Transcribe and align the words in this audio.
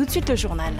Tout 0.00 0.06
de 0.06 0.10
suite 0.12 0.30
le 0.30 0.36
journal. 0.36 0.72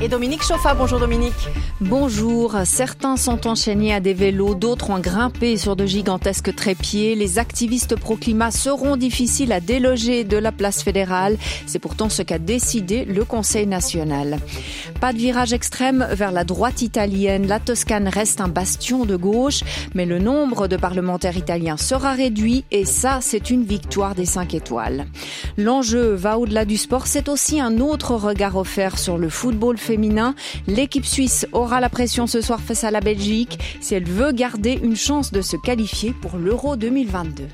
Et 0.00 0.08
Dominique 0.08 0.42
Chauffa, 0.42 0.74
bonjour 0.74 1.00
Dominique. 1.00 1.32
Bonjour, 1.80 2.56
certains 2.64 3.16
sont 3.16 3.46
enchaînés 3.46 3.92
à 3.92 4.00
des 4.00 4.14
vélos, 4.14 4.54
d'autres 4.54 4.90
ont 4.90 5.00
grimpé 5.00 5.56
sur 5.56 5.74
de 5.74 5.86
gigantesques 5.86 6.54
trépieds. 6.54 7.14
Les 7.14 7.38
activistes 7.38 7.96
pro-climat 7.96 8.50
seront 8.50 8.96
difficiles 8.96 9.52
à 9.52 9.60
déloger 9.60 10.24
de 10.24 10.36
la 10.36 10.52
place 10.52 10.82
fédérale. 10.82 11.36
C'est 11.66 11.78
pourtant 11.78 12.08
ce 12.08 12.22
qu'a 12.22 12.38
décidé 12.38 13.04
le 13.04 13.24
Conseil 13.24 13.66
national. 13.66 14.38
Pas 15.00 15.12
de 15.12 15.18
virage 15.18 15.52
extrême 15.52 16.06
vers 16.12 16.30
la 16.30 16.44
droite 16.44 16.82
italienne. 16.82 17.46
La 17.46 17.58
Toscane 17.58 18.08
reste 18.08 18.40
un 18.40 18.48
bastion 18.48 19.04
de 19.04 19.16
gauche, 19.16 19.62
mais 19.94 20.06
le 20.06 20.18
nombre 20.18 20.68
de 20.68 20.76
parlementaires 20.76 21.36
italiens 21.36 21.76
sera 21.76 22.12
réduit 22.12 22.64
et 22.70 22.84
ça, 22.84 23.18
c'est 23.20 23.50
une 23.50 23.64
victoire 23.64 24.14
des 24.14 24.26
5 24.26 24.54
étoiles. 24.54 25.06
L'enjeu 25.56 26.14
va 26.14 26.38
au-delà 26.38 26.64
du 26.64 26.76
sport, 26.76 27.06
c'est 27.06 27.28
aussi 27.28 27.60
un 27.60 27.78
autre 27.80 28.14
regard 28.14 28.56
offert 28.56 28.98
sur 28.98 29.18
le 29.18 29.28
football 29.28 29.71
féminin. 29.78 30.34
L'équipe 30.66 31.06
suisse 31.06 31.46
aura 31.52 31.80
la 31.80 31.88
pression 31.88 32.26
ce 32.26 32.40
soir 32.40 32.60
face 32.60 32.84
à 32.84 32.90
la 32.90 33.00
Belgique 33.00 33.58
si 33.80 33.94
elle 33.94 34.08
veut 34.08 34.32
garder 34.32 34.78
une 34.82 34.96
chance 34.96 35.32
de 35.32 35.42
se 35.42 35.56
qualifier 35.56 36.12
pour 36.20 36.38
l'Euro 36.38 36.76
2022. 36.76 37.44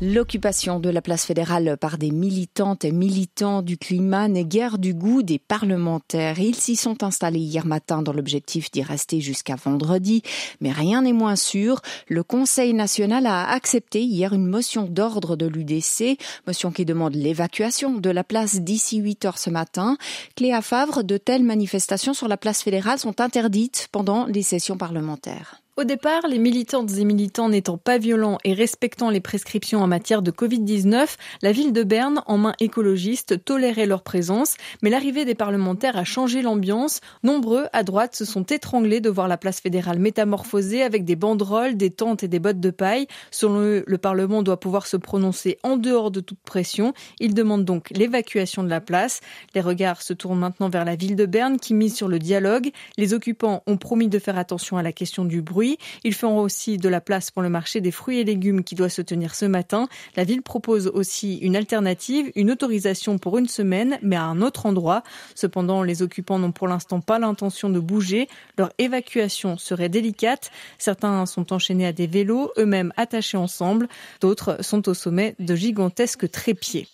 L'occupation 0.00 0.78
de 0.78 0.90
la 0.90 1.02
place 1.02 1.24
fédérale 1.24 1.76
par 1.76 1.98
des 1.98 2.12
militantes 2.12 2.84
et 2.84 2.92
militants 2.92 3.62
du 3.62 3.76
climat 3.76 4.28
n'est 4.28 4.44
guère 4.44 4.78
du 4.78 4.94
goût 4.94 5.24
des 5.24 5.40
parlementaires. 5.40 6.38
Ils 6.38 6.54
s'y 6.54 6.76
sont 6.76 7.02
installés 7.02 7.40
hier 7.40 7.66
matin 7.66 8.00
dans 8.00 8.12
l'objectif 8.12 8.70
d'y 8.70 8.84
rester 8.84 9.20
jusqu'à 9.20 9.56
vendredi, 9.56 10.22
mais 10.60 10.70
rien 10.70 11.02
n'est 11.02 11.12
moins 11.12 11.34
sûr. 11.34 11.80
Le 12.06 12.22
Conseil 12.22 12.74
national 12.74 13.26
a 13.26 13.50
accepté 13.50 14.00
hier 14.00 14.32
une 14.32 14.46
motion 14.46 14.84
d'ordre 14.84 15.34
de 15.34 15.46
l'UDC, 15.46 16.16
motion 16.46 16.70
qui 16.70 16.84
demande 16.84 17.16
l'évacuation 17.16 17.98
de 17.98 18.10
la 18.10 18.22
place 18.22 18.60
d'ici 18.60 18.98
8 18.98 19.24
heures 19.24 19.38
ce 19.38 19.50
matin. 19.50 19.96
Cléa 20.36 20.62
Favre, 20.62 21.02
de 21.02 21.16
telles 21.16 21.42
manifestations 21.42 22.14
sur 22.14 22.28
la 22.28 22.36
place 22.36 22.62
fédérale 22.62 23.00
sont 23.00 23.20
interdites 23.20 23.88
pendant 23.90 24.26
les 24.26 24.44
sessions 24.44 24.76
parlementaires. 24.76 25.60
Au 25.78 25.84
départ, 25.84 26.26
les 26.28 26.40
militantes 26.40 26.90
et 26.98 27.04
militants 27.04 27.48
n'étant 27.48 27.78
pas 27.78 27.98
violents 27.98 28.38
et 28.42 28.52
respectant 28.52 29.10
les 29.10 29.20
prescriptions 29.20 29.80
en 29.80 29.86
matière 29.86 30.22
de 30.22 30.32
Covid-19, 30.32 31.06
la 31.40 31.52
ville 31.52 31.72
de 31.72 31.84
Berne, 31.84 32.20
en 32.26 32.36
main 32.36 32.54
écologiste, 32.58 33.44
tolérait 33.44 33.86
leur 33.86 34.02
présence, 34.02 34.56
mais 34.82 34.90
l'arrivée 34.90 35.24
des 35.24 35.36
parlementaires 35.36 35.96
a 35.96 36.02
changé 36.02 36.42
l'ambiance. 36.42 37.00
Nombreux, 37.22 37.66
à 37.72 37.84
droite, 37.84 38.16
se 38.16 38.24
sont 38.24 38.42
étranglés 38.42 39.00
de 39.00 39.08
voir 39.08 39.28
la 39.28 39.36
place 39.36 39.60
fédérale 39.60 40.00
métamorphosée 40.00 40.82
avec 40.82 41.04
des 41.04 41.14
banderoles, 41.14 41.76
des 41.76 41.90
tentes 41.90 42.24
et 42.24 42.28
des 42.28 42.40
bottes 42.40 42.58
de 42.58 42.70
paille. 42.70 43.06
Selon 43.30 43.60
eux, 43.60 43.84
le 43.86 43.98
Parlement 43.98 44.42
doit 44.42 44.58
pouvoir 44.58 44.84
se 44.84 44.96
prononcer 44.96 45.58
en 45.62 45.76
dehors 45.76 46.10
de 46.10 46.18
toute 46.18 46.40
pression. 46.40 46.92
Ils 47.20 47.34
demandent 47.34 47.64
donc 47.64 47.90
l'évacuation 47.90 48.64
de 48.64 48.68
la 48.68 48.80
place. 48.80 49.20
Les 49.54 49.60
regards 49.60 50.02
se 50.02 50.12
tournent 50.12 50.40
maintenant 50.40 50.70
vers 50.70 50.84
la 50.84 50.96
ville 50.96 51.14
de 51.14 51.26
Berne 51.26 51.56
qui 51.60 51.72
mise 51.72 51.94
sur 51.94 52.08
le 52.08 52.18
dialogue. 52.18 52.72
Les 52.96 53.14
occupants 53.14 53.62
ont 53.68 53.76
promis 53.76 54.08
de 54.08 54.18
faire 54.18 54.38
attention 54.38 54.76
à 54.76 54.82
la 54.82 54.90
question 54.90 55.24
du 55.24 55.40
bruit 55.40 55.67
ils 56.04 56.14
feront 56.14 56.40
aussi 56.40 56.78
de 56.78 56.88
la 56.88 57.00
place 57.00 57.30
pour 57.30 57.42
le 57.42 57.50
marché 57.50 57.80
des 57.80 57.90
fruits 57.90 58.20
et 58.20 58.24
légumes 58.24 58.64
qui 58.64 58.74
doit 58.74 58.88
se 58.88 59.02
tenir 59.02 59.34
ce 59.34 59.44
matin. 59.44 59.88
La 60.16 60.24
ville 60.24 60.42
propose 60.42 60.86
aussi 60.86 61.36
une 61.38 61.56
alternative, 61.56 62.30
une 62.36 62.50
autorisation 62.50 63.18
pour 63.18 63.36
une 63.36 63.48
semaine, 63.48 63.98
mais 64.02 64.16
à 64.16 64.22
un 64.22 64.40
autre 64.40 64.66
endroit. 64.66 65.02
Cependant, 65.34 65.82
les 65.82 66.02
occupants 66.02 66.38
n'ont 66.38 66.52
pour 66.52 66.68
l'instant 66.68 67.00
pas 67.00 67.18
l'intention 67.18 67.68
de 67.68 67.80
bouger. 67.80 68.28
Leur 68.56 68.70
évacuation 68.78 69.58
serait 69.58 69.88
délicate. 69.88 70.50
Certains 70.78 71.26
sont 71.26 71.52
enchaînés 71.52 71.86
à 71.86 71.92
des 71.92 72.06
vélos, 72.06 72.50
eux-mêmes 72.56 72.92
attachés 72.96 73.36
ensemble. 73.36 73.88
D'autres 74.20 74.62
sont 74.62 74.88
au 74.88 74.94
sommet 74.94 75.34
de 75.38 75.54
gigantesques 75.54 76.30
trépieds. 76.30 76.88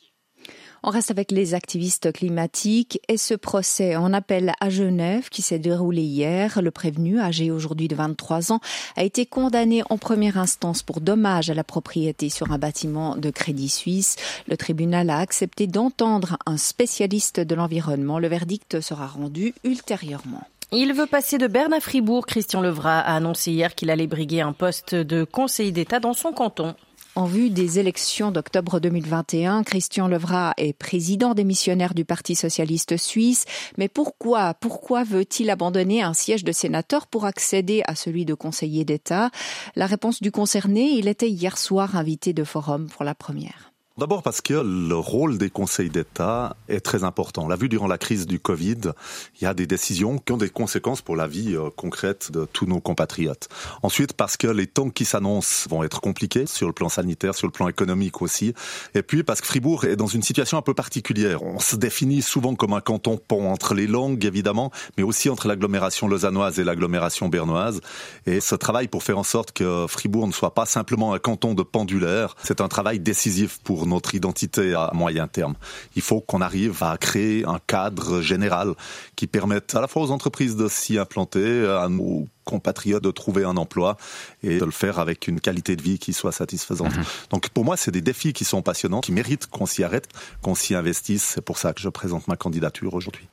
On 0.86 0.90
reste 0.90 1.10
avec 1.10 1.30
les 1.30 1.54
activistes 1.54 2.12
climatiques 2.12 3.00
et 3.08 3.16
ce 3.16 3.32
procès 3.32 3.96
en 3.96 4.12
appel 4.12 4.52
à 4.60 4.68
Genève 4.68 5.30
qui 5.30 5.40
s'est 5.40 5.58
déroulé 5.58 6.02
hier. 6.02 6.60
Le 6.60 6.70
prévenu, 6.70 7.20
âgé 7.20 7.50
aujourd'hui 7.50 7.88
de 7.88 7.94
23 7.94 8.52
ans, 8.52 8.60
a 8.94 9.02
été 9.02 9.24
condamné 9.24 9.82
en 9.88 9.96
première 9.96 10.36
instance 10.36 10.82
pour 10.82 11.00
dommage 11.00 11.48
à 11.48 11.54
la 11.54 11.64
propriété 11.64 12.28
sur 12.28 12.52
un 12.52 12.58
bâtiment 12.58 13.16
de 13.16 13.30
Crédit 13.30 13.70
Suisse. 13.70 14.16
Le 14.46 14.58
tribunal 14.58 15.08
a 15.08 15.20
accepté 15.20 15.66
d'entendre 15.66 16.36
un 16.44 16.58
spécialiste 16.58 17.40
de 17.40 17.54
l'environnement. 17.54 18.18
Le 18.18 18.28
verdict 18.28 18.82
sera 18.82 19.06
rendu 19.06 19.54
ultérieurement. 19.64 20.42
Il 20.70 20.92
veut 20.92 21.06
passer 21.06 21.38
de 21.38 21.46
Berne 21.46 21.72
à 21.72 21.80
Fribourg. 21.80 22.26
Christian 22.26 22.60
Levra 22.60 23.00
a 23.00 23.16
annoncé 23.16 23.52
hier 23.52 23.74
qu'il 23.74 23.88
allait 23.88 24.06
briguer 24.06 24.42
un 24.42 24.52
poste 24.52 24.94
de 24.94 25.24
conseiller 25.24 25.72
d'État 25.72 25.98
dans 25.98 26.12
son 26.12 26.32
canton. 26.32 26.74
En 27.16 27.26
vue 27.26 27.48
des 27.48 27.78
élections 27.78 28.32
d'octobre 28.32 28.80
2021, 28.80 29.62
Christian 29.62 30.08
Levra 30.08 30.52
est 30.56 30.72
président 30.72 31.34
des 31.34 31.44
missionnaires 31.44 31.94
du 31.94 32.04
Parti 32.04 32.34
socialiste 32.34 32.96
suisse. 32.96 33.44
Mais 33.78 33.86
pourquoi, 33.86 34.54
pourquoi 34.54 35.04
veut-il 35.04 35.48
abandonner 35.50 36.02
un 36.02 36.12
siège 36.12 36.42
de 36.42 36.50
sénateur 36.50 37.06
pour 37.06 37.24
accéder 37.24 37.82
à 37.86 37.94
celui 37.94 38.24
de 38.24 38.34
conseiller 38.34 38.84
d'État? 38.84 39.30
La 39.76 39.86
réponse 39.86 40.20
du 40.22 40.32
concerné, 40.32 40.90
il 40.90 41.06
était 41.06 41.30
hier 41.30 41.56
soir 41.56 41.94
invité 41.94 42.32
de 42.32 42.42
forum 42.42 42.88
pour 42.88 43.04
la 43.04 43.14
première. 43.14 43.73
D'abord 43.96 44.24
parce 44.24 44.40
que 44.40 44.54
le 44.54 44.96
rôle 44.96 45.38
des 45.38 45.50
conseils 45.50 45.88
d'État 45.88 46.56
est 46.68 46.80
très 46.80 47.04
important. 47.04 47.44
On 47.44 47.48
l'a 47.48 47.54
vu 47.54 47.68
durant 47.68 47.86
la 47.86 47.96
crise 47.96 48.26
du 48.26 48.40
Covid, 48.40 48.90
il 49.40 49.44
y 49.44 49.46
a 49.46 49.54
des 49.54 49.68
décisions 49.68 50.18
qui 50.18 50.32
ont 50.32 50.36
des 50.36 50.50
conséquences 50.50 51.00
pour 51.00 51.14
la 51.14 51.28
vie 51.28 51.54
euh, 51.54 51.70
concrète 51.70 52.32
de 52.32 52.44
tous 52.44 52.66
nos 52.66 52.80
compatriotes. 52.80 53.48
Ensuite, 53.84 54.12
parce 54.12 54.36
que 54.36 54.48
les 54.48 54.66
temps 54.66 54.90
qui 54.90 55.04
s'annoncent 55.04 55.68
vont 55.70 55.84
être 55.84 56.00
compliqués 56.00 56.46
sur 56.46 56.66
le 56.66 56.72
plan 56.72 56.88
sanitaire, 56.88 57.36
sur 57.36 57.46
le 57.46 57.52
plan 57.52 57.68
économique 57.68 58.20
aussi. 58.20 58.52
Et 58.96 59.02
puis 59.02 59.22
parce 59.22 59.40
que 59.40 59.46
Fribourg 59.46 59.84
est 59.84 59.94
dans 59.94 60.08
une 60.08 60.24
situation 60.24 60.58
un 60.58 60.62
peu 60.62 60.74
particulière. 60.74 61.44
On 61.44 61.60
se 61.60 61.76
définit 61.76 62.20
souvent 62.20 62.56
comme 62.56 62.72
un 62.72 62.80
canton 62.80 63.16
pont 63.16 63.48
entre 63.48 63.74
les 63.74 63.86
langues, 63.86 64.24
évidemment, 64.24 64.72
mais 64.98 65.04
aussi 65.04 65.30
entre 65.30 65.46
l'agglomération 65.46 66.08
lausannoise 66.08 66.58
et 66.58 66.64
l'agglomération 66.64 67.28
bernoise. 67.28 67.80
Et 68.26 68.40
ce 68.40 68.56
travail 68.56 68.88
pour 68.88 69.04
faire 69.04 69.18
en 69.18 69.22
sorte 69.22 69.52
que 69.52 69.86
Fribourg 69.88 70.26
ne 70.26 70.32
soit 70.32 70.52
pas 70.52 70.66
simplement 70.66 71.14
un 71.14 71.20
canton 71.20 71.54
de 71.54 71.62
pendulaire, 71.62 72.34
c'est 72.42 72.60
un 72.60 72.66
travail 72.66 72.98
décisif 72.98 73.60
pour 73.62 73.83
notre 73.86 74.14
identité 74.14 74.74
à 74.74 74.90
moyen 74.94 75.26
terme. 75.26 75.54
Il 75.96 76.02
faut 76.02 76.20
qu'on 76.20 76.40
arrive 76.40 76.82
à 76.82 76.96
créer 76.98 77.44
un 77.46 77.58
cadre 77.66 78.20
général 78.20 78.74
qui 79.16 79.26
permette 79.26 79.74
à 79.74 79.80
la 79.80 79.88
fois 79.88 80.02
aux 80.02 80.10
entreprises 80.10 80.56
de 80.56 80.68
s'y 80.68 80.98
implanter, 80.98 81.66
à 81.66 81.88
nos 81.88 82.26
compatriotes 82.44 83.02
de 83.02 83.10
trouver 83.10 83.44
un 83.44 83.56
emploi 83.56 83.96
et 84.42 84.58
de 84.58 84.64
le 84.64 84.70
faire 84.70 84.98
avec 84.98 85.28
une 85.28 85.40
qualité 85.40 85.76
de 85.76 85.82
vie 85.82 85.98
qui 85.98 86.12
soit 86.12 86.32
satisfaisante. 86.32 86.94
Mhm. 86.96 87.04
Donc 87.30 87.48
pour 87.48 87.64
moi, 87.64 87.76
c'est 87.76 87.90
des 87.90 88.02
défis 88.02 88.32
qui 88.32 88.44
sont 88.44 88.62
passionnants, 88.62 89.00
qui 89.00 89.12
méritent 89.12 89.46
qu'on 89.46 89.66
s'y 89.66 89.82
arrête, 89.82 90.08
qu'on 90.42 90.54
s'y 90.54 90.74
investisse. 90.74 91.22
C'est 91.22 91.44
pour 91.44 91.58
ça 91.58 91.72
que 91.72 91.80
je 91.80 91.88
présente 91.88 92.28
ma 92.28 92.36
candidature 92.36 92.94
aujourd'hui. 92.94 93.28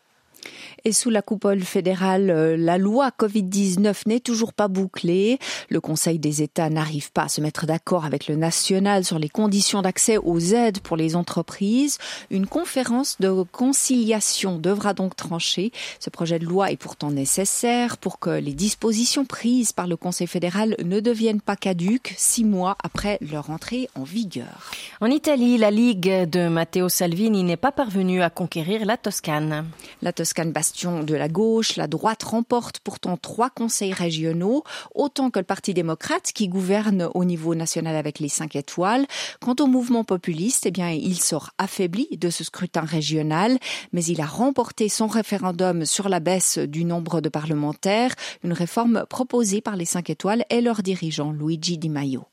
Et 0.84 0.94
sous 0.94 1.12
la 1.12 1.22
coupole 1.22 1.62
fédérale, 1.62 2.32
euh, 2.32 2.58
la 2.58 2.80
loi 2.80 3.12
Covid-19 3.18 4.08
n'est 4.08 4.20
toujours 4.20 4.54
pas 4.54 4.68
bouclée. 4.68 5.38
Le 5.70 5.80
Conseil 5.80 6.18
des 6.18 6.42
États 6.42 6.70
n'arrive 6.70 7.12
pas 7.12 7.24
à 7.24 7.28
se 7.28 7.40
mettre 7.40 7.68
d'accord 7.68 8.06
avec 8.06 8.28
le 8.28 8.36
national 8.36 9.06
sur 9.06 9.20
les 9.20 9.30
conditions 9.30 9.84
d'accès 9.84 10.18
aux 10.18 10.40
aides 10.40 10.80
pour 10.80 10.98
les 10.98 11.16
entreprises. 11.16 12.00
Une 12.32 12.48
conférence 12.48 13.18
de 13.20 13.44
conciliation 13.52 14.58
devra 14.58 14.94
donc 14.94 15.16
trancher. 15.16 15.72
Ce 16.00 16.10
projet 16.10 16.40
de 16.40 16.46
loi 16.46 16.72
est 16.72 16.78
pourtant 16.78 17.12
nécessaire 17.12 17.98
pour 17.98 18.18
que 18.18 18.32
les 18.32 18.54
dispositions 18.54 19.26
prises 19.26 19.74
par 19.74 19.86
le 19.86 19.98
Conseil 19.98 20.28
fédéral 20.28 20.76
ne 20.84 21.00
deviennent 21.00 21.42
pas 21.42 21.56
caduques 21.56 22.16
six 22.18 22.44
mois 22.44 22.76
après 22.84 23.20
leur 23.22 23.52
entrée 23.52 23.88
en 23.94 24.04
vigueur. 24.04 24.72
En 25.00 25.08
Italie, 25.08 25.60
la 25.60 25.70
Ligue 25.70 26.28
de 26.28 26.48
Matteo 26.48 26.90
Salvini 26.90 27.44
n'est 27.44 27.58
pas 27.58 27.72
parvenue 27.72 28.24
à 28.24 28.32
conquérir 28.32 28.86
la 28.86 28.98
Toscane. 28.98 29.66
La 30.02 30.12
Toscane 30.12 30.31
de 30.34 31.16
la 31.16 31.28
gauche, 31.28 31.76
la 31.76 31.88
droite 31.88 32.24
remporte 32.24 32.80
pourtant 32.80 33.18
trois 33.18 33.50
conseils 33.50 33.94
régionaux, 33.94 34.64
autant 34.96 35.30
que 35.30 35.40
le 35.40 35.46
Parti 35.46 35.74
démocrate 35.74 36.32
qui 36.34 36.48
gouverne 36.48 37.10
au 37.14 37.26
niveau 37.26 37.56
national 37.56 37.96
avec 37.96 38.20
les 38.20 38.30
cinq 38.30 38.56
étoiles. 38.56 39.06
Quant 39.40 39.56
au 39.60 39.68
mouvement 39.68 40.04
populiste, 40.04 40.66
eh 40.66 40.72
bien, 40.72 40.90
il 40.90 41.20
sort 41.20 41.52
affaibli 41.58 42.08
de 42.18 42.30
ce 42.30 42.44
scrutin 42.44 42.82
régional, 42.82 43.58
mais 43.92 44.04
il 44.06 44.22
a 44.22 44.26
remporté 44.26 44.90
son 44.90 45.08
référendum 45.08 45.86
sur 45.86 46.10
la 46.10 46.20
baisse 46.20 46.58
du 46.58 46.86
nombre 46.86 47.22
de 47.22 47.30
parlementaires, 47.30 48.16
une 48.44 48.54
réforme 48.54 49.06
proposée 49.10 49.62
par 49.62 49.76
les 49.76 49.86
cinq 49.86 50.10
étoiles 50.10 50.46
et 50.50 50.62
leur 50.62 50.82
dirigeant 50.82 51.32
Luigi 51.32 51.78
Di 51.78 51.90
Maio. 51.90 52.31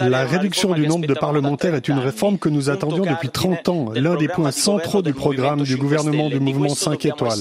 La 0.00 0.24
réduction 0.24 0.74
du 0.74 0.86
nombre 0.86 1.06
de 1.06 1.14
parlementaires 1.14 1.74
est 1.74 1.88
une 1.88 1.98
réforme 1.98 2.38
que 2.38 2.48
nous 2.48 2.70
attendions 2.70 3.04
depuis 3.04 3.28
30 3.28 3.68
ans, 3.68 3.92
l'un 3.94 4.16
des 4.16 4.28
points 4.28 4.50
centraux 4.50 5.02
du 5.02 5.14
programme 5.14 5.62
du 5.62 5.76
gouvernement 5.76 6.28
du 6.28 6.40
mouvement 6.40 6.74
5 6.74 7.06
étoiles. 7.06 7.38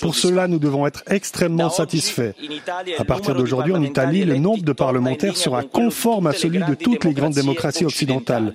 Pour 0.00 0.14
cela, 0.14 0.46
nous 0.46 0.58
devons 0.58 0.86
être 0.86 1.02
extrêmement 1.06 1.70
satisfaits. 1.70 2.32
À 2.98 3.04
partir 3.04 3.34
d'aujourd'hui, 3.34 3.72
en 3.72 3.82
Italie, 3.82 4.24
le 4.24 4.36
nombre 4.36 4.62
de 4.62 4.72
parlementaires 4.72 5.36
sera 5.36 5.62
conforme 5.62 6.26
à 6.26 6.32
celui 6.32 6.58
de 6.58 6.74
toutes 6.74 7.04
les 7.04 7.14
grandes 7.14 7.34
démocraties 7.34 7.86
occidentales. 7.86 8.52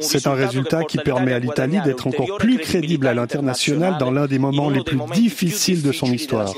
C'est 0.00 0.26
un 0.26 0.34
résultat 0.34 0.84
qui 0.84 0.98
permet 0.98 1.32
à 1.32 1.38
l'Italie 1.38 1.80
d'être 1.84 2.06
encore 2.06 2.36
plus 2.38 2.58
crédible 2.58 3.06
à 3.06 3.14
l'international 3.14 3.98
dans 3.98 4.10
l'un 4.10 4.26
des 4.26 4.38
moments 4.38 4.70
les 4.70 4.84
plus 4.84 5.00
difficiles 5.14 5.82
de 5.82 5.92
son 5.92 6.06
histoire. 6.06 6.54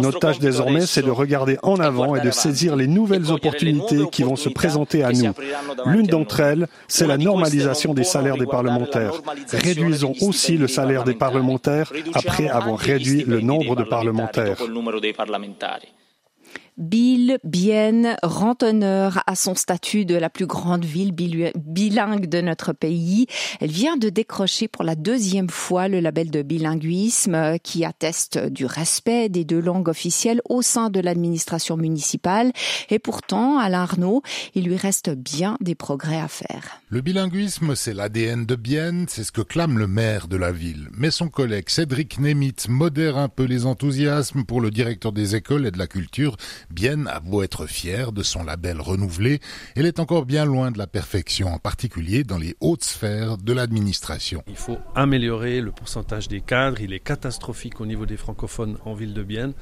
Notre 0.00 0.18
tâche 0.18 0.38
désormais, 0.38 0.86
c'est 0.86 1.02
de 1.02 1.10
regarder 1.10 1.58
en 1.62 1.78
avant 1.80 2.14
et 2.16 2.20
de 2.20 2.30
saisir 2.30 2.76
les 2.76 2.86
nouvelles 2.86 3.30
opportunités 3.30 4.04
qui 4.10 4.22
vont 4.22 4.36
se 4.36 4.48
présenter 4.48 5.02
à 5.02 5.12
nous. 5.12 5.32
L'une 5.86 6.06
d'entre 6.06 6.40
elles, 6.40 6.66
c'est 6.88 7.06
la 7.06 7.18
normalisation 7.18 7.94
des 7.94 8.04
salaires 8.04 8.36
des 8.36 8.46
parlementaires. 8.46 9.12
Réduisons 9.52 10.14
aussi 10.20 10.56
le 10.56 10.68
salaire 10.68 11.04
des 11.04 11.14
parlementaires 11.14 11.92
après 12.14 12.48
avoir 12.48 12.78
réduit 12.78 13.24
le 13.26 13.40
nombre 13.40 13.76
de 13.76 13.84
parlementaires. 13.84 14.58
Bill 16.76 17.38
Bien 17.44 18.16
rend 18.24 18.56
honneur 18.60 19.22
à 19.28 19.36
son 19.36 19.54
statut 19.54 20.04
de 20.04 20.16
la 20.16 20.28
plus 20.28 20.46
grande 20.46 20.84
ville 20.84 21.12
bilingue 21.12 22.26
de 22.26 22.40
notre 22.40 22.72
pays. 22.72 23.26
Elle 23.60 23.70
vient 23.70 23.96
de 23.96 24.08
décrocher 24.08 24.66
pour 24.66 24.82
la 24.82 24.96
deuxième 24.96 25.50
fois 25.50 25.86
le 25.86 26.00
label 26.00 26.32
de 26.32 26.42
bilinguisme 26.42 27.58
qui 27.62 27.84
atteste 27.84 28.38
du 28.38 28.66
respect 28.66 29.28
des 29.28 29.44
deux 29.44 29.60
langues 29.60 29.88
officielles 29.88 30.40
au 30.48 30.62
sein 30.62 30.90
de 30.90 30.98
l'administration 30.98 31.76
municipale. 31.76 32.50
Et 32.90 32.98
pourtant, 32.98 33.58
Alain 33.58 33.82
Arnaud, 33.82 34.22
il 34.56 34.64
lui 34.64 34.76
reste 34.76 35.10
bien 35.10 35.56
des 35.60 35.76
progrès 35.76 36.20
à 36.20 36.28
faire. 36.28 36.80
Le 36.88 37.02
bilinguisme, 37.02 37.76
c'est 37.76 37.94
l'ADN 37.94 38.46
de 38.46 38.56
Bienne, 38.56 39.06
c'est 39.08 39.22
ce 39.22 39.30
que 39.30 39.42
clame 39.42 39.78
le 39.78 39.86
maire 39.86 40.26
de 40.26 40.36
la 40.36 40.50
ville. 40.50 40.88
Mais 40.96 41.12
son 41.12 41.28
collègue 41.28 41.68
Cédric 41.68 42.18
Nemitz 42.18 42.66
modère 42.68 43.16
un 43.16 43.28
peu 43.28 43.44
les 43.44 43.64
enthousiasmes 43.64 44.44
pour 44.44 44.60
le 44.60 44.72
directeur 44.72 45.12
des 45.12 45.36
écoles 45.36 45.66
et 45.66 45.70
de 45.70 45.78
la 45.78 45.86
culture 45.86 46.36
Bien 46.70 47.06
a 47.06 47.20
beau 47.20 47.42
être 47.42 47.66
fière 47.66 48.12
de 48.12 48.22
son 48.22 48.44
label 48.44 48.80
renouvelé, 48.80 49.40
elle 49.76 49.86
est 49.86 50.00
encore 50.00 50.26
bien 50.26 50.44
loin 50.44 50.70
de 50.70 50.78
la 50.78 50.86
perfection, 50.86 51.48
en 51.48 51.58
particulier 51.58 52.24
dans 52.24 52.38
les 52.38 52.56
hautes 52.60 52.84
sphères 52.84 53.38
de 53.38 53.52
l'administration. 53.52 54.42
Il 54.48 54.56
faut 54.56 54.78
améliorer 54.94 55.60
le 55.60 55.72
pourcentage 55.72 56.28
des 56.28 56.40
cadres, 56.40 56.80
il 56.80 56.92
est 56.92 57.00
catastrophique 57.00 57.80
au 57.80 57.86
niveau 57.86 58.06
des 58.06 58.16
francophones 58.16 58.78
en 58.84 58.94
ville 58.94 59.14
de 59.14 59.22
Bienne. 59.22 59.52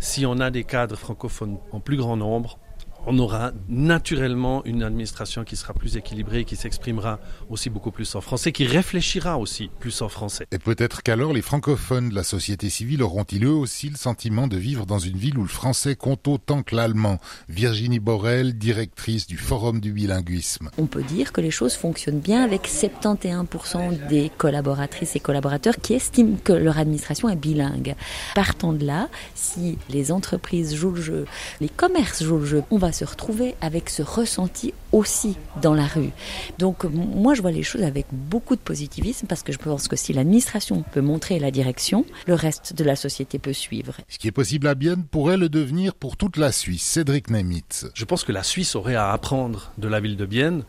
Si 0.00 0.26
on 0.26 0.38
a 0.38 0.50
des 0.50 0.64
cadres 0.64 0.96
francophones 0.96 1.58
en 1.72 1.80
plus 1.80 1.96
grand 1.96 2.16
nombre, 2.16 2.58
on 3.06 3.18
aura 3.18 3.52
naturellement 3.68 4.64
une 4.64 4.82
administration 4.82 5.44
qui 5.44 5.56
sera 5.56 5.74
plus 5.74 5.96
équilibrée, 5.96 6.44
qui 6.44 6.56
s'exprimera 6.56 7.18
aussi 7.50 7.70
beaucoup 7.70 7.90
plus 7.90 8.14
en 8.14 8.20
français, 8.20 8.52
qui 8.52 8.66
réfléchira 8.66 9.38
aussi 9.38 9.70
plus 9.78 10.02
en 10.02 10.08
français. 10.08 10.46
Et 10.52 10.58
peut-être 10.58 11.02
qu'alors 11.02 11.32
les 11.32 11.42
francophones 11.42 12.08
de 12.08 12.14
la 12.14 12.24
société 12.24 12.70
civile 12.70 13.02
auront-ils 13.02 13.44
eux 13.44 13.50
aussi 13.50 13.90
le 13.90 13.96
sentiment 13.96 14.46
de 14.46 14.56
vivre 14.56 14.86
dans 14.86 14.98
une 14.98 15.16
ville 15.16 15.38
où 15.38 15.42
le 15.42 15.48
français 15.48 15.96
compte 15.96 16.26
autant 16.28 16.62
que 16.62 16.74
l'allemand? 16.74 17.18
Virginie 17.48 18.00
Borel, 18.00 18.56
directrice 18.56 19.26
du 19.26 19.36
Forum 19.36 19.80
du 19.80 19.92
bilinguisme. 19.92 20.70
On 20.78 20.86
peut 20.86 21.02
dire 21.02 21.32
que 21.32 21.40
les 21.40 21.50
choses 21.50 21.74
fonctionnent 21.74 22.20
bien 22.20 22.42
avec 22.42 22.68
71% 22.68 24.08
des 24.08 24.30
collaboratrices 24.36 25.16
et 25.16 25.20
collaborateurs 25.20 25.76
qui 25.76 25.94
estiment 25.94 26.36
que 26.42 26.52
leur 26.52 26.78
administration 26.78 27.28
est 27.28 27.36
bilingue. 27.36 27.94
Partant 28.34 28.72
de 28.72 28.84
là, 28.84 29.08
si 29.34 29.78
les 29.90 30.12
entreprises 30.12 30.74
jouent 30.74 30.92
le 30.92 31.02
jeu, 31.02 31.24
les 31.60 31.68
commerces 31.68 32.22
jouent 32.22 32.38
le 32.38 32.46
jeu, 32.46 32.62
on 32.70 32.78
va 32.78 32.92
se 32.94 33.04
retrouver 33.04 33.54
avec 33.60 33.90
ce 33.90 34.02
ressenti 34.02 34.72
aussi 34.92 35.36
dans 35.60 35.74
la 35.74 35.86
rue. 35.86 36.10
Donc 36.58 36.84
moi 36.84 37.34
je 37.34 37.42
vois 37.42 37.50
les 37.50 37.62
choses 37.62 37.82
avec 37.82 38.06
beaucoup 38.12 38.54
de 38.56 38.60
positivisme 38.60 39.26
parce 39.26 39.42
que 39.42 39.52
je 39.52 39.58
pense 39.58 39.88
que 39.88 39.96
si 39.96 40.12
l'administration 40.12 40.84
peut 40.92 41.00
montrer 41.00 41.38
la 41.38 41.50
direction, 41.50 42.06
le 42.26 42.34
reste 42.34 42.74
de 42.74 42.84
la 42.84 42.96
société 42.96 43.38
peut 43.38 43.52
suivre. 43.52 43.94
Ce 44.08 44.18
qui 44.18 44.28
est 44.28 44.32
possible 44.32 44.68
à 44.68 44.74
Bienne 44.74 45.04
pourrait 45.04 45.36
le 45.36 45.48
devenir 45.48 45.94
pour 45.94 46.16
toute 46.16 46.36
la 46.36 46.52
Suisse. 46.52 46.82
Cédric 46.82 47.28
Nemitz. 47.30 47.86
Je 47.94 48.04
pense 48.04 48.24
que 48.24 48.32
la 48.32 48.42
Suisse 48.42 48.76
aurait 48.76 48.94
à 48.94 49.10
apprendre 49.10 49.72
de 49.78 49.88
la 49.88 50.00
ville 50.00 50.16
de 50.16 50.26
Bienne 50.26 50.62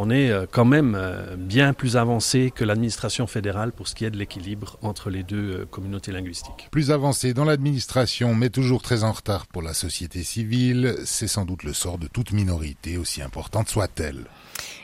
on 0.00 0.10
est 0.10 0.30
euh, 0.30 0.46
quand 0.48 0.64
même 0.64 0.94
euh, 0.96 1.34
bien 1.36 1.72
plus 1.72 1.96
avancé 1.96 2.52
que 2.54 2.64
l'administration 2.64 3.26
fédérale 3.26 3.72
pour 3.72 3.88
ce 3.88 3.96
qui 3.96 4.04
est 4.04 4.10
de 4.10 4.16
l'équilibre 4.16 4.78
entre 4.80 5.10
les 5.10 5.24
deux 5.24 5.62
euh, 5.62 5.66
communautés 5.66 6.12
linguistiques. 6.12 6.68
Plus 6.70 6.92
avancé 6.92 7.34
dans 7.34 7.44
l'administration, 7.44 8.32
mais 8.32 8.48
toujours 8.48 8.80
très 8.80 9.02
en 9.02 9.10
retard 9.10 9.48
pour 9.48 9.60
la 9.60 9.74
société 9.74 10.22
civile, 10.22 10.94
c'est 11.04 11.26
sans 11.26 11.44
doute 11.44 11.64
le 11.64 11.72
sort 11.72 11.98
de 11.98 12.06
toute 12.06 12.30
minorité, 12.30 12.96
aussi 12.96 13.22
importante 13.22 13.68
soit-elle. 13.68 14.26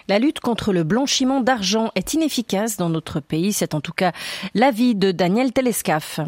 La 0.07 0.19
lutte 0.19 0.41
contre 0.41 0.75
le 0.75 0.85
blanchiment 0.85 1.41
d'argent 1.41 1.91
est 1.95 2.13
inefficace 2.13 2.77
dans 2.77 2.91
notre 2.91 3.21
pays. 3.21 3.55
C'est 3.55 3.73
en 3.73 3.81
tout 3.81 3.95
cas 3.95 4.13
l'avis 4.53 4.95
de 4.95 5.13
Daniel 5.13 5.51
Telescaf. 5.51 6.21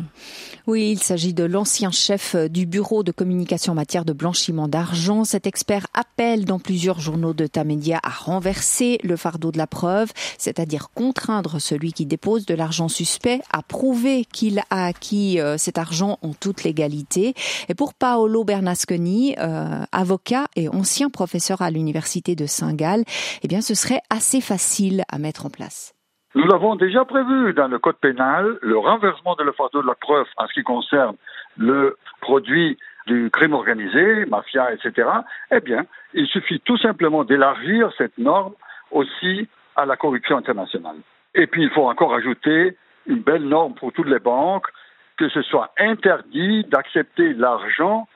Oui, 0.66 0.90
il 0.92 1.02
s'agit 1.02 1.34
de 1.34 1.44
l'ancien 1.44 1.90
chef 1.90 2.34
du 2.34 2.64
bureau 2.64 3.02
de 3.02 3.12
communication 3.12 3.72
en 3.72 3.76
matière 3.76 4.06
de 4.06 4.14
blanchiment 4.14 4.66
d'argent. 4.66 5.24
Cet 5.24 5.46
expert 5.46 5.86
appelle 5.92 6.46
dans 6.46 6.58
plusieurs 6.58 7.00
journaux 7.00 7.34
de 7.34 7.46
Tamedia 7.46 8.00
à 8.02 8.08
renverser 8.08 8.98
le 9.04 9.16
fardeau 9.16 9.52
de 9.52 9.58
la 9.58 9.66
preuve, 9.66 10.10
c'est-à-dire 10.38 10.88
contraindre 10.94 11.60
celui 11.60 11.92
qui 11.92 12.06
dépose 12.06 12.46
de 12.46 12.54
l'argent 12.54 12.88
suspect 12.88 13.42
à 13.52 13.62
prouver 13.62 14.24
qu'il 14.24 14.58
a 14.70 14.86
acquis 14.86 15.38
euh, 15.38 15.58
cet 15.58 15.76
argent 15.76 16.18
en 16.22 16.32
toute 16.32 16.64
légalité. 16.64 17.34
Et 17.68 17.74
pour 17.74 17.92
Paolo 17.92 18.42
Bernasconi, 18.42 19.36
euh, 19.38 19.84
avocat 19.92 20.46
et 20.56 20.68
ancien 20.70 21.10
professeur 21.10 21.60
à 21.60 21.70
l'université 21.70 22.34
de 22.34 22.46
Saint-Gall, 22.46 23.04
eh 23.42 23.48
bien, 23.48 23.60
ce 23.66 23.74
serait 23.74 24.02
assez 24.10 24.40
facile 24.40 25.02
à 25.10 25.18
mettre 25.18 25.44
en 25.44 25.50
place. 25.50 25.92
Nous 26.36 26.46
l'avons 26.46 26.76
déjà 26.76 27.04
prévu 27.04 27.52
dans 27.52 27.66
le 27.66 27.78
code 27.78 27.96
pénal, 27.96 28.58
le 28.62 28.78
renversement 28.78 29.34
de 29.34 29.42
la 29.42 29.52
fardeau 29.52 29.82
de 29.82 29.86
la 29.88 29.96
preuve 29.96 30.26
en 30.36 30.46
ce 30.46 30.52
qui 30.52 30.62
concerne 30.62 31.16
le 31.56 31.96
produit 32.20 32.78
du 33.06 33.28
crime 33.32 33.54
organisé, 33.54 34.24
mafia, 34.26 34.72
etc. 34.72 35.08
Eh 35.50 35.60
bien, 35.60 35.84
il 36.14 36.26
suffit 36.28 36.60
tout 36.60 36.78
simplement 36.78 37.24
d'élargir 37.24 37.90
cette 37.98 38.18
norme 38.18 38.52
aussi 38.92 39.48
à 39.74 39.84
la 39.84 39.96
corruption 39.96 40.36
internationale. 40.36 40.98
Et 41.34 41.48
puis, 41.48 41.64
il 41.64 41.70
faut 41.70 41.88
encore 41.88 42.14
ajouter 42.14 42.76
une 43.06 43.20
belle 43.20 43.48
norme 43.48 43.74
pour 43.74 43.92
toutes 43.92 44.08
les 44.08 44.20
banques, 44.20 44.68
que 45.16 45.28
ce 45.28 45.42
soit 45.42 45.72
interdit 45.78 46.64
d'accepter 46.64 47.32
l'argent 47.34 48.06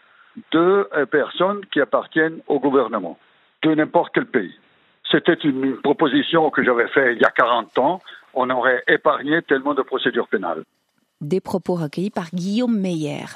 de 0.53 0.89
euh, 0.95 1.07
personnes 1.07 1.65
qui 1.73 1.81
appartiennent 1.81 2.41
au 2.47 2.61
gouvernement, 2.61 3.19
de 3.63 3.75
n'importe 3.75 4.13
quel 4.15 4.27
pays. 4.27 4.55
C'était 5.11 5.35
une 5.35 5.77
proposition 5.79 6.51
que 6.51 6.63
j'avais 6.63 6.89
faite 6.89 7.17
il 7.17 7.23
y 7.23 7.25
a 7.25 7.31
40 7.31 7.79
ans. 7.79 8.01
On 8.35 8.49
aurait 8.51 8.83
épargné 8.87 9.43
tellement 9.43 9.75
de 9.75 9.83
procédures 9.83 10.29
pénales. 10.29 10.63
Des 11.21 11.41
propos 11.41 11.75
recueillis 11.75 12.09
par 12.09 12.31
Guillaume 12.35 12.79
Meyer. 12.79 13.27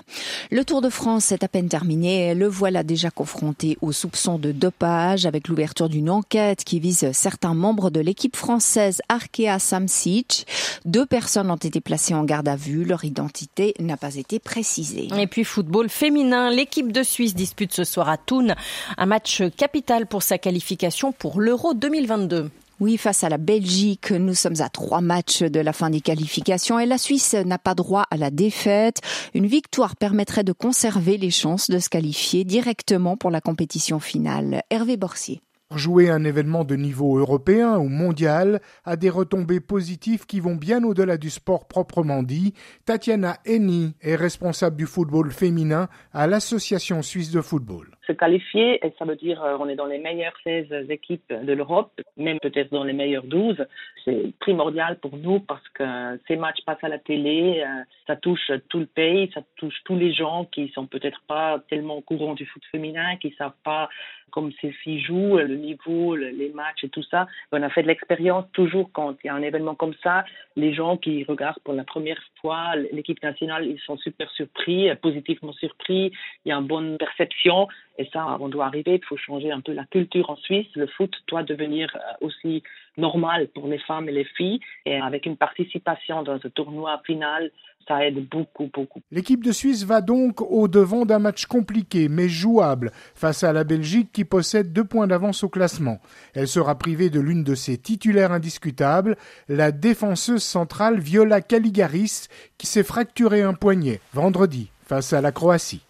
Le 0.51 0.65
Tour 0.65 0.81
de 0.81 0.89
France 0.89 1.33
est 1.33 1.45
à 1.45 1.49
peine 1.49 1.69
terminé. 1.69 2.35
Le 2.35 2.49
voilà 2.49 2.83
déjà 2.83 3.11
confronté 3.11 3.77
aux 3.83 3.93
soupçons 3.93 4.39
de 4.39 4.53
dopage 4.53 5.27
avec 5.27 5.49
l'ouverture 5.49 5.91
d'une 5.91 6.09
enquête 6.09 6.65
qui 6.65 6.81
vise 6.81 7.13
certains 7.13 7.53
membres 7.53 7.91
de 7.91 8.01
l'équipe 8.01 8.37
française 8.37 9.03
Arkea 9.11 9.59
Samsic. 9.59 10.47
Deux 10.87 11.05
personnes 11.05 11.51
ont 11.51 11.57
été 11.57 11.83
placées 11.83 12.15
en 12.15 12.25
garde 12.25 12.49
à 12.49 12.57
vue. 12.57 12.87
Leur 12.87 13.05
identité 13.05 13.75
n'a 13.79 13.99
pas 13.99 14.17
été 14.17 14.39
précisée. 14.39 15.09
Et 15.19 15.27
puis 15.27 15.45
football 15.45 15.91
féminin. 15.91 16.51
L'équipe 16.51 16.91
de 16.91 17.03
Suisse 17.03 17.35
dispute 17.35 17.75
ce 17.75 17.85
soir 17.85 18.09
à 18.09 18.17
Thun 18.17 18.55
un 18.97 19.07
match 19.07 19.43
capital 19.59 20.07
pour 20.07 20.23
sa 20.23 20.39
qualification 20.39 21.13
pour 21.13 21.39
l'Euro 21.39 21.75
2022. 21.75 22.51
Oui, 22.81 22.97
face 22.97 23.23
à 23.23 23.29
la 23.29 23.39
Belgique, 23.39 24.11
nous 24.11 24.35
sommes 24.35 24.61
à 24.61 24.69
trois 24.69 25.01
matchs 25.01 25.43
de 25.43 25.61
la 25.61 25.73
fin 25.73 25.91
des 25.91 26.01
qualifications 26.01 26.81
et 26.81 26.87
la 26.87 26.99
Suisse 26.99 27.35
n'a 27.35 27.59
pas 27.59 27.77
droit 27.77 28.05
à 28.11 28.17
la 28.17 28.31
défaite. 28.31 29.01
Une 29.33 29.47
victoire 29.47 29.95
permettrait 29.95 30.43
de 30.43 30.53
conserver 30.53 31.17
les 31.17 31.31
chances 31.31 31.71
de 31.71 31.79
se 31.79 31.89
qualifier 31.89 32.43
directement 32.43 33.17
pour 33.17 33.31
la 33.31 33.41
compétition 33.41 34.01
finale. 34.01 34.63
Hervé 34.71 34.97
Borsier. 34.97 35.41
Jouer 35.75 36.11
un 36.11 36.25
événement 36.25 36.65
de 36.65 36.75
niveau 36.75 37.17
européen 37.19 37.79
ou 37.79 37.89
mondial 37.89 38.61
a 38.85 38.97
des 38.97 39.11
retombées 39.11 39.61
positives 39.61 40.27
qui 40.27 40.41
vont 40.41 40.57
bien 40.57 40.83
au-delà 40.83 41.17
du 41.17 41.31
sport 41.31 41.67
proprement 41.67 42.23
dit. 42.23 42.55
Tatiana 42.85 43.39
Eni 43.47 43.95
est 44.01 44.17
responsable 44.17 44.77
du 44.77 44.87
football 44.87 45.31
féminin 45.31 45.89
à 46.13 46.27
l'Association 46.27 47.03
suisse 47.03 47.31
de 47.31 47.41
football 47.41 47.94
se 48.07 48.13
qualifier, 48.13 48.85
et 48.85 48.93
ça 48.99 49.05
veut 49.05 49.17
dire 49.17 49.43
euh, 49.43 49.57
on 49.59 49.69
est 49.69 49.77
dans 49.77 49.87
les 49.87 49.99
meilleures 49.99 50.37
16 50.45 50.91
équipes 50.91 51.33
de 51.33 51.53
l'Europe, 51.53 51.93
même 52.17 52.39
peut-être 52.41 52.71
dans 52.71 52.85
les 52.85 52.93
meilleures 52.93 53.25
12. 53.25 53.65
C'est 54.05 54.33
primordial 54.39 54.99
pour 54.99 55.17
nous 55.17 55.41
parce 55.41 55.69
que 55.71 55.85
ces 56.29 56.37
matchs 56.37 56.65
passent 56.67 56.83
à 56.83 56.89
la 56.89 56.99
télé, 56.99 57.63
euh, 57.65 57.83
ça 58.07 58.17
touche 58.17 58.51
tout 58.69 58.81
le 58.81 58.87
pays, 58.87 59.31
ça 59.35 59.43
touche 59.57 59.77
tous 59.85 59.97
les 59.97 60.13
gens 60.13 60.47
qui 60.47 60.69
sont 60.69 60.87
peut-être 60.87 61.23
pas 61.27 61.63
tellement 61.69 61.97
au 61.97 62.03
courant 62.03 62.35
du 62.35 62.47
foot 62.47 62.63
féminin, 62.71 63.17
qui 63.17 63.35
savent 63.39 63.53
pas 63.65 63.89
comme 64.35 64.51
ces 64.61 64.73
filles 64.73 65.01
jouent, 65.01 65.37
le 65.37 65.57
niveau, 65.57 66.17
les 66.17 66.51
matchs 66.53 66.83
et 66.83 66.89
tout 66.89 67.05
ça. 67.05 67.29
On 67.53 67.63
a 67.63 67.71
fait 67.71 67.83
de 67.83 67.87
l'expérience 67.87 68.45
toujours 68.53 68.91
quand 68.93 69.15
il 69.23 69.29
y 69.29 69.31
a 69.31 69.35
un 69.35 69.43
événement 69.43 69.77
comme 69.77 69.95
ça, 70.03 70.25
les 70.57 70.75
gens 70.75 70.97
qui 70.97 71.23
regardent 71.23 71.61
pour 71.63 71.73
la 71.73 71.85
première 71.85 72.21
fois 72.41 72.75
l'équipe 72.91 73.23
nationale, 73.23 73.65
ils 73.65 73.79
sont 73.79 73.97
super 73.97 74.29
surpris, 74.33 74.93
positivement 74.97 75.53
surpris, 75.53 76.11
il 76.45 76.49
y 76.49 76.53
a 76.53 76.57
une 76.57 76.67
bonne 76.67 76.99
perception 76.99 77.69
et 77.97 78.09
ça, 78.13 78.37
on 78.41 78.49
doit 78.49 78.67
arriver, 78.67 78.95
il 78.95 79.05
faut 79.05 79.17
changer 79.17 79.53
un 79.53 79.61
peu 79.61 79.73
la 79.73 79.85
culture 79.85 80.29
en 80.31 80.37
Suisse. 80.37 80.67
Le 80.75 80.87
foot 80.87 81.13
doit 81.29 81.45
devenir 81.45 81.89
euh, 81.95 82.27
aussi 82.27 82.63
normal 82.97 83.49
pour 83.55 83.69
les 83.69 83.79
femmes 83.79 84.09
et 84.09 84.13
les 84.13 84.25
filles. 84.25 84.61
Et 84.85 84.97
avec 84.97 85.27
une 85.27 85.37
participation 85.37 86.23
dans 86.23 86.41
ce 86.41 86.49
tournoi 86.49 87.01
final, 87.07 87.51
ça 87.87 88.05
aide 88.05 88.27
beaucoup, 88.29 88.69
beaucoup. 88.73 89.01
L'équipe 89.13 89.45
de 89.45 89.53
Suisse 89.53 89.85
va 89.85 90.01
donc 90.01 90.41
au 90.41 90.67
devant 90.67 91.05
d'un 91.05 91.19
match 91.21 91.47
compliqué 91.47 92.09
mais 92.09 92.29
jouable 92.29 92.91
face 93.15 93.45
à 93.45 93.53
la 93.53 93.63
Belgique 93.63 94.11
qui 94.13 94.25
possède 94.25 94.73
deux 94.73 94.85
points 94.85 95.07
d'avance 95.07 95.45
au 95.45 95.49
classement. 95.49 95.99
Elle 96.35 96.49
sera 96.49 96.77
privée 96.77 97.11
de 97.11 97.21
l'une 97.21 97.45
de 97.45 97.55
ses 97.55 97.79
titulaires 97.79 98.33
indiscutables, 98.33 99.17
la 99.49 99.71
défenseuse 99.71 100.43
centrale 100.43 100.99
Viola 100.99 101.41
Caligaris 101.43 102.29
qui 102.59 102.67
s'est 102.67 102.83
fracturé 102.83 103.43
un 103.43 103.55
poignet 103.55 104.01
vendredi 104.13 104.71
face 104.85 105.13
à 105.13 105.21
la 105.21 105.31
Croatie. 105.31 105.85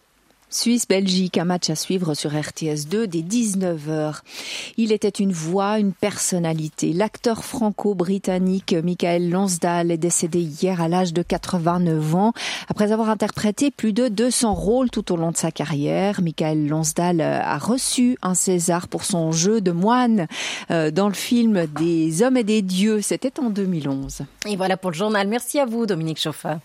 Suisse-Belgique, 0.51 1.39
un 1.39 1.45
match 1.45 1.71
à 1.71 1.75
suivre 1.75 2.15
sur 2.15 2.31
RTS2 2.33 3.07
dès 3.07 3.21
19h. 3.21 4.21
Il 4.77 4.93
était 4.93 5.09
une 5.09 5.33
voix, 5.33 5.79
une 5.79 5.93
personnalité. 5.93 6.93
L'acteur 6.93 7.45
franco-britannique 7.45 8.75
Michael 8.85 9.31
Lansdale 9.31 9.91
est 9.91 9.99
décédé 9.99 10.41
hier 10.41 10.81
à 10.81 10.89
l'âge 10.89 11.13
de 11.13 11.23
89 11.23 12.15
ans. 12.15 12.33
Après 12.69 12.93
avoir 12.93 13.11
interprété 13.11 13.71
plus 13.71 13.93
de 13.93 14.09
200 14.09 14.55
rôles 14.55 14.91
tout 14.91 15.13
au 15.13 15.17
long 15.17 15.33
de 15.33 15.37
sa 15.37 15.51
carrière, 15.51 16.21
Michael 16.21 16.69
Lansdale 16.69 17.21
a 17.21 17.59
reçu 17.59 18.17
un 18.23 18.35
César 18.35 18.89
pour 18.89 19.05
son 19.05 19.33
jeu 19.33 19.61
de 19.61 19.73
moine 19.73 20.27
euh, 20.71 20.91
dans 20.91 21.09
le 21.09 21.15
film 21.15 21.67
Des 21.67 22.23
hommes 22.23 22.37
et 22.37 22.45
des 22.45 22.63
dieux. 22.63 23.01
C'était 23.01 23.41
en 23.41 23.51
2011. 23.51 24.23
Et 24.47 24.57
voilà 24.57 24.77
pour 24.77 24.91
le 24.91 24.97
journal. 24.97 25.27
Merci 25.29 25.59
à 25.59 25.67
vous, 25.67 25.87
Dominique 25.87 26.21
Chauffat. 26.21 26.61